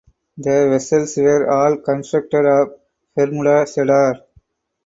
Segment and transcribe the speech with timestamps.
[0.35, 2.69] The vessels were all constructed of
[3.15, 4.25] Bermuda cedar.